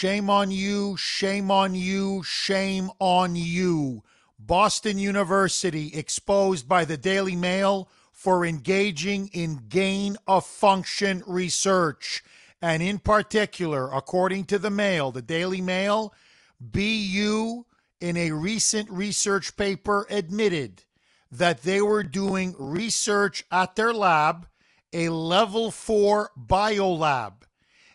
Shame 0.00 0.30
on 0.30 0.50
you, 0.50 0.96
shame 0.96 1.50
on 1.50 1.74
you, 1.74 2.22
shame 2.22 2.90
on 3.00 3.36
you. 3.36 4.02
Boston 4.38 4.96
University 4.96 5.92
exposed 5.94 6.66
by 6.66 6.86
the 6.86 6.96
Daily 6.96 7.36
Mail 7.36 7.86
for 8.10 8.46
engaging 8.46 9.28
in 9.34 9.66
gain 9.68 10.16
of 10.26 10.46
function 10.46 11.22
research. 11.26 12.24
And 12.62 12.82
in 12.82 12.98
particular, 12.98 13.92
according 13.92 14.46
to 14.46 14.58
the 14.58 14.70
Mail, 14.70 15.12
the 15.12 15.20
Daily 15.20 15.60
Mail, 15.60 16.14
BU 16.58 17.66
in 18.00 18.16
a 18.16 18.30
recent 18.30 18.88
research 18.90 19.54
paper 19.54 20.06
admitted 20.08 20.82
that 21.30 21.62
they 21.62 21.82
were 21.82 22.04
doing 22.04 22.54
research 22.58 23.44
at 23.52 23.76
their 23.76 23.92
lab, 23.92 24.48
a 24.94 25.10
level 25.10 25.70
four 25.70 26.30
biolab, 26.42 27.42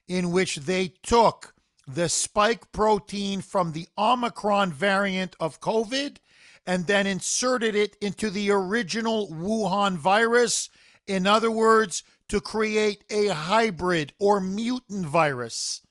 in 0.08 0.30
which 0.30 0.58
they 0.58 0.94
took 1.02 1.55
the 1.88 2.10
spike 2.10 2.72
protein 2.72 3.42
from 3.42 3.72
the 3.72 3.88
Omicron 3.98 4.72
variant 4.74 5.36
of 5.40 5.62
COVID 5.62 6.18
and 6.66 6.88
then 6.88 7.06
inserted 7.06 7.76
it 7.76 7.96
into 8.02 8.30
the 8.30 8.50
original 8.52 9.28
Wuhan 9.30 9.98
virus. 9.98 10.70
In 11.06 11.28
other 11.28 11.52
words, 11.52 12.04
to 12.30 12.42
create 12.42 13.04
a 13.10 13.28
hybrid 13.28 14.14
or 14.20 14.42
mutant 14.42 15.06
virus. 15.06 15.82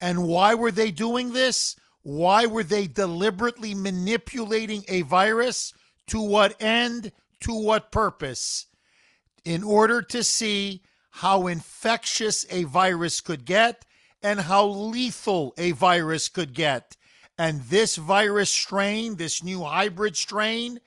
And 0.00 0.28
why 0.28 0.54
were 0.54 0.70
they 0.70 0.90
doing 0.90 1.32
this? 1.32 1.76
Why 2.02 2.46
were 2.46 2.62
they 2.62 2.86
deliberately 2.86 3.74
manipulating 3.74 4.84
a 4.88 5.02
virus? 5.02 5.72
To 6.08 6.20
what 6.20 6.60
end? 6.62 7.10
To 7.40 7.54
what 7.54 7.90
purpose? 7.90 8.66
In 9.44 9.64
order 9.64 10.00
to 10.02 10.22
see 10.22 10.82
how 11.10 11.46
infectious 11.46 12.46
a 12.50 12.64
virus 12.64 13.20
could 13.20 13.44
get 13.44 13.84
and 14.24 14.40
how 14.40 14.66
lethal 14.66 15.52
a 15.58 15.72
virus 15.72 16.28
could 16.28 16.54
get. 16.54 16.96
And 17.36 17.60
this 17.64 17.96
virus 17.96 18.48
strain, 18.48 19.16
this 19.16 19.44
new 19.44 19.62
hybrid 19.62 20.16
strain, 20.16 20.80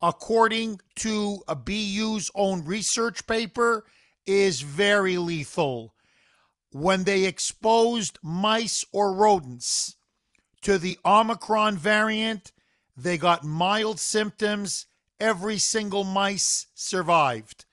according 0.00 0.80
to 0.96 1.42
a 1.48 1.56
BU's 1.56 2.30
own 2.36 2.64
research 2.64 3.26
paper, 3.26 3.84
is 4.26 4.60
very 4.60 5.18
lethal. 5.18 5.92
When 6.70 7.02
they 7.02 7.24
exposed 7.24 8.18
mice 8.22 8.84
or 8.92 9.12
rodents 9.12 9.96
to 10.62 10.78
the 10.78 10.98
Omicron 11.04 11.76
variant, 11.76 12.52
they 12.96 13.18
got 13.18 13.44
mild 13.44 13.98
symptoms. 13.98 14.86
Every 15.18 15.58
single 15.58 16.04
mice 16.04 16.66
survived. 16.74 17.64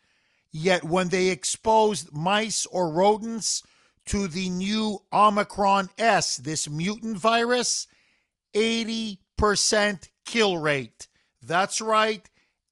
Yet 0.51 0.83
when 0.83 1.09
they 1.09 1.29
exposed 1.29 2.11
mice 2.11 2.65
or 2.65 2.91
rodents 2.91 3.63
to 4.07 4.27
the 4.27 4.49
new 4.49 4.99
Omicron 5.13 5.89
S, 5.97 6.37
this 6.37 6.69
mutant 6.69 7.17
virus, 7.17 7.87
80% 8.53 10.09
kill 10.25 10.57
rate. 10.57 11.07
That's 11.41 11.81
right, 11.81 12.29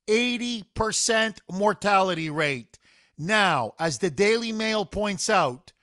80% 0.07 1.37
mortality 1.51 2.29
rate. 2.29 2.77
Now, 3.17 3.73
as 3.79 3.99
the 3.99 4.09
Daily 4.09 4.51
Mail 4.51 4.85
points 4.85 5.29
out, 5.29 5.73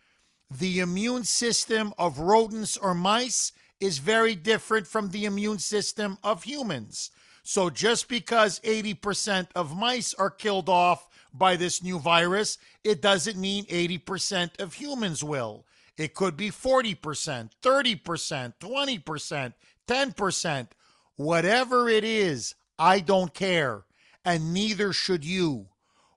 the 0.50 0.80
immune 0.80 1.24
system 1.24 1.92
of 1.98 2.18
rodents 2.18 2.76
or 2.76 2.94
mice 2.94 3.52
is 3.80 3.98
very 3.98 4.34
different 4.34 4.86
from 4.86 5.10
the 5.10 5.24
immune 5.24 5.58
system 5.58 6.18
of 6.22 6.44
humans. 6.44 7.10
So 7.42 7.68
just 7.70 8.08
because 8.08 8.60
80% 8.60 9.48
of 9.54 9.76
mice 9.76 10.14
are 10.14 10.30
killed 10.30 10.68
off 10.68 11.08
by 11.38 11.56
this 11.56 11.82
new 11.82 11.98
virus, 11.98 12.58
it 12.84 13.02
doesn't 13.02 13.36
mean 13.36 13.64
80% 13.66 14.60
of 14.60 14.74
humans 14.74 15.22
will. 15.22 15.66
It 15.96 16.14
could 16.14 16.36
be 16.36 16.50
40%, 16.50 17.50
30%, 17.62 18.54
20%, 18.60 19.52
10%. 19.86 20.68
Whatever 21.16 21.88
it 21.88 22.04
is, 22.04 22.54
I 22.78 23.00
don't 23.00 23.32
care, 23.32 23.84
and 24.24 24.52
neither 24.52 24.92
should 24.92 25.24
you. 25.24 25.68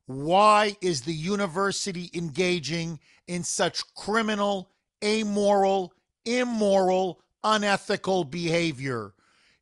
Why 0.06 0.76
is 0.82 1.02
the 1.02 1.14
university 1.14 2.10
engaging 2.14 3.00
in 3.28 3.44
such 3.44 3.94
criminal, 3.94 4.72
amoral, 5.04 5.94
immoral, 6.26 7.22
unethical 7.44 8.26
behavior? 8.26 9.14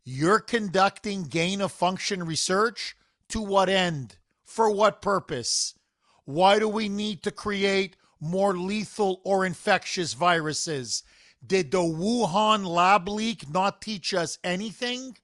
You're 0.03 0.39
conducting 0.39 1.23
gain 1.23 1.61
of 1.61 1.71
function 1.71 2.23
research 2.23 2.95
to 3.29 3.41
what 3.41 3.69
end? 3.69 4.15
For 4.47 4.71
what 4.71 5.01
purpose? 5.01 5.75
Why 6.23 6.57
do 6.57 6.67
we 6.67 6.89
need 6.89 7.21
to 7.23 7.31
create 7.31 7.95
more 8.19 8.57
lethal 8.57 9.21
or 9.23 9.45
infectious 9.45 10.13
viruses? 10.13 11.03
Did 11.45 11.69
the 11.69 11.83
Wuhan 11.83 12.65
lab 12.65 13.07
leak 13.07 13.49
not 13.49 13.81
teach 13.81 14.13
us 14.13 14.39
anything? 14.43 15.17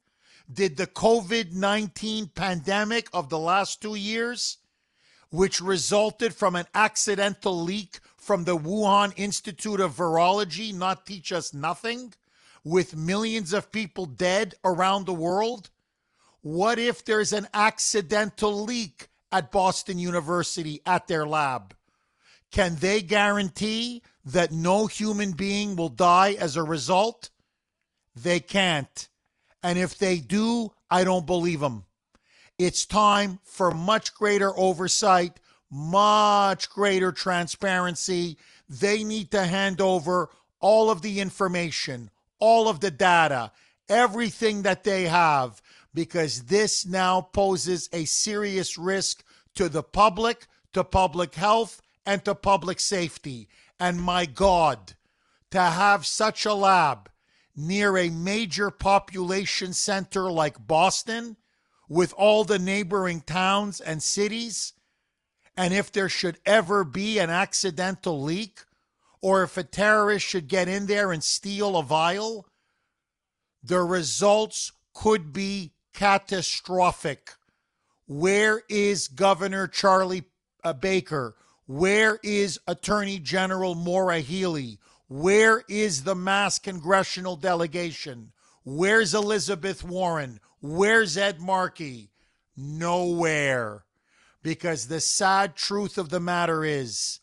Did 0.51 0.77
the 0.77 0.85
COVID 0.85 1.53
19 1.53 2.27
pandemic 2.35 3.07
of 3.11 3.29
the 3.29 3.39
last 3.39 3.81
two 3.81 3.95
years, 3.95 4.57
which 5.31 5.61
resulted 5.61 6.35
from 6.35 6.55
an 6.55 6.67
accidental 6.75 7.59
leak 7.59 8.01
from 8.17 8.43
the 8.43 8.57
Wuhan 8.57 9.13
Institute 9.15 9.79
of 9.79 9.95
Virology, 9.95 10.73
not 10.73 11.07
teach 11.07 11.31
us 11.31 11.53
nothing? 11.53 12.13
With 12.63 12.95
millions 12.95 13.51
of 13.51 13.71
people 13.71 14.05
dead 14.05 14.53
around 14.63 15.05
the 15.05 15.13
world? 15.13 15.69
What 16.41 16.77
if 16.77 17.03
there's 17.03 17.33
an 17.33 17.47
accidental 17.53 18.63
leak 18.63 19.09
at 19.33 19.51
Boston 19.51 19.97
University 19.97 20.79
at 20.85 21.07
their 21.07 21.25
lab? 21.25 21.75
Can 22.51 22.75
they 22.75 23.01
guarantee 23.01 24.03
that 24.23 24.51
no 24.51 24.85
human 24.85 25.31
being 25.31 25.75
will 25.75 25.89
die 25.89 26.33
as 26.39 26.55
a 26.55 26.63
result? 26.63 27.31
They 28.15 28.39
can't. 28.39 29.09
And 29.63 29.79
if 29.79 29.97
they 29.97 30.19
do, 30.19 30.71
I 30.89 31.03
don't 31.03 31.25
believe 31.25 31.61
them. 31.61 31.85
It's 32.59 32.85
time 32.85 33.39
for 33.43 33.71
much 33.71 34.13
greater 34.13 34.55
oversight, 34.55 35.39
much 35.71 36.69
greater 36.69 37.11
transparency. 37.11 38.37
They 38.69 39.03
need 39.03 39.31
to 39.31 39.45
hand 39.45 39.81
over 39.81 40.29
all 40.59 40.91
of 40.91 41.01
the 41.01 41.19
information, 41.19 42.11
all 42.37 42.69
of 42.69 42.81
the 42.81 42.91
data, 42.91 43.51
everything 43.89 44.61
that 44.61 44.83
they 44.83 45.05
have 45.05 45.59
because 45.93 46.43
this 46.43 46.85
now 46.85 47.21
poses 47.21 47.89
a 47.93 48.05
serious 48.05 48.77
risk 48.77 49.23
to 49.55 49.69
the 49.69 49.83
public, 49.83 50.47
to 50.73 50.83
public 50.83 51.35
health, 51.35 51.81
and 52.05 52.23
to 52.25 52.35
public 52.35 52.79
safety. 52.79 53.47
And 53.79 54.01
my 54.01 54.25
God, 54.25 54.93
to 55.51 55.61
have 55.61 56.05
such 56.05 56.45
a 56.45 56.53
lab 56.53 57.09
near 57.55 57.97
a 57.97 58.09
major 58.09 58.71
population 58.71 59.73
center 59.73 60.31
like 60.31 60.67
Boston, 60.67 61.37
with 61.87 62.13
all 62.17 62.43
the 62.43 62.57
neighboring 62.57 63.21
towns 63.21 63.79
and 63.79 64.01
cities, 64.01 64.73
and 65.55 65.73
if 65.73 65.91
there 65.91 66.09
should 66.09 66.39
ever 66.45 66.83
be 66.83 67.19
an 67.19 67.29
accidental 67.29 68.21
leak, 68.21 68.61
or 69.21 69.43
if 69.43 69.57
a 69.57 69.63
terrorist 69.63 70.25
should 70.25 70.47
get 70.47 70.67
in 70.67 70.87
there 70.87 71.11
and 71.11 71.23
steal 71.23 71.77
a 71.77 71.83
vial, 71.83 72.47
the 73.61 73.81
results 73.81 74.71
could 74.93 75.31
be 75.31 75.72
catastrophic. 75.93 77.31
Where 78.07 78.63
is 78.69 79.07
Governor 79.07 79.67
Charlie 79.67 80.25
uh, 80.63 80.73
Baker? 80.73 81.35
Where 81.65 82.19
is 82.23 82.59
Attorney 82.67 83.19
General 83.19 83.75
Maura 83.75 84.19
Healey? 84.19 84.79
Where 85.07 85.63
is 85.69 86.03
the 86.03 86.15
mass 86.15 86.59
congressional 86.59 87.35
delegation? 87.35 88.31
Where's 88.63 89.13
Elizabeth 89.13 89.83
Warren? 89.83 90.39
Where's 90.61 91.17
Ed 91.17 91.39
Markey? 91.39 92.09
Nowhere. 92.57 93.85
Because 94.41 94.87
the 94.87 94.99
sad 94.99 95.55
truth 95.55 95.97
of 95.97 96.09
the 96.09 96.19
matter 96.19 96.65
is 96.65 97.19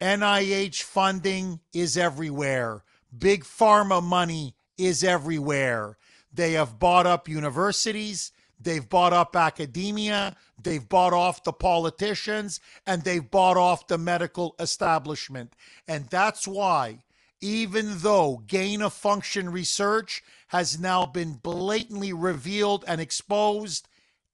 NIH 0.00 0.82
funding 0.82 1.60
is 1.72 1.96
everywhere. 1.96 2.84
Big 3.16 3.44
pharma 3.44 4.02
money 4.02 4.54
is 4.76 5.04
everywhere. 5.04 5.96
They 6.32 6.52
have 6.52 6.78
bought 6.78 7.06
up 7.06 7.28
universities. 7.28 8.32
They've 8.60 8.88
bought 8.88 9.12
up 9.12 9.34
academia. 9.36 10.36
They've 10.62 10.88
bought 10.88 11.12
off 11.12 11.44
the 11.44 11.52
politicians 11.52 12.60
and 12.86 13.02
they've 13.02 13.28
bought 13.28 13.56
off 13.56 13.88
the 13.88 13.98
medical 13.98 14.54
establishment. 14.58 15.54
And 15.86 16.06
that's 16.06 16.46
why 16.46 17.02
even 17.42 17.98
though 17.98 18.42
gain 18.46 18.80
of 18.80 18.92
function 18.92 19.50
research 19.50 20.22
has 20.48 20.78
now 20.78 21.04
been 21.04 21.34
blatantly 21.34 22.12
revealed 22.12 22.84
and 22.86 23.00
exposed, 23.00 23.88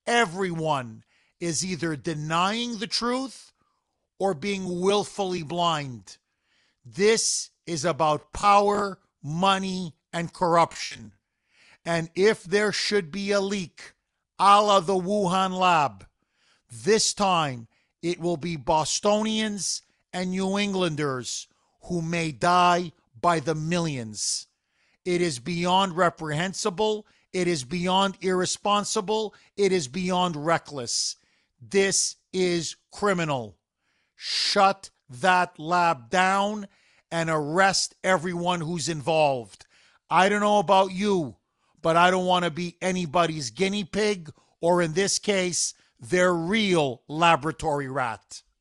everyone 0.07 1.03
is 1.41 1.65
either 1.65 1.97
denying 1.97 2.79
the 2.79 2.87
truth 2.87 3.53
or 4.19 4.35
being 4.35 4.81
willfully 4.81 5.43
blind. 5.43 6.19
This 6.85 7.51
is 7.67 7.85
about 7.85 8.33
power, 8.33 8.99
money, 9.23 9.95
and 10.13 10.33
corruption. 10.33 11.13
And 11.89 12.11
if 12.15 12.45
there 12.45 12.71
should 12.71 13.11
be 13.11 13.33
a 13.33 13.41
leak, 13.41 13.95
a 14.39 14.61
la 14.61 14.81
the 14.81 14.93
Wuhan 14.93 15.59
lab, 15.59 16.07
this 16.71 17.15
time 17.15 17.67
it 18.03 18.21
will 18.21 18.37
be 18.37 18.57
Bostonians 18.57 19.81
and 20.13 20.33
New 20.33 20.59
Englanders 20.59 21.49
who 21.85 22.03
may 22.03 22.31
die 22.31 22.93
by 23.19 23.41
the 23.41 23.55
millions. 23.55 24.49
It 25.07 25.23
is 25.23 25.39
beyond 25.39 25.97
reprehensible. 25.97 27.07
It 27.33 27.49
is 27.49 27.65
beyond 27.65 28.19
irresponsible. 28.21 29.35
It 29.57 29.73
is 29.73 29.89
beyond 29.89 30.37
reckless. 30.37 31.17
This 31.59 32.17
is 32.35 32.77
criminal. 32.93 33.57
Shut 34.15 34.91
that 35.09 35.59
lab 35.59 36.11
down 36.11 36.69
and 37.11 37.31
arrest 37.31 37.95
everyone 38.05 38.61
who's 38.61 38.91
involved. 38.91 39.65
I 40.11 40.29
don't 40.29 40.43
know 40.43 40.59
about 40.59 40.93
you, 40.93 41.38
but 41.83 41.97
I 41.97 42.11
don't 42.11 42.27
want 42.27 42.45
to 42.45 42.51
be 42.51 42.77
anybody's 42.81 43.51
guinea 43.51 43.85
pig 43.85 44.31
or, 44.61 44.83
in 44.83 44.93
this 44.93 45.19
case, 45.19 45.75
their 46.01 46.33
real 46.33 47.03
laboratory 47.09 47.89
rat. 47.89 48.43